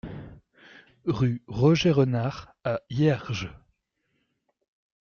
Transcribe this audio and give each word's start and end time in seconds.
Rue 1.05 1.43
Roger 1.45 1.91
Renard 1.91 2.55
à 2.63 2.79
Hierges 2.89 3.53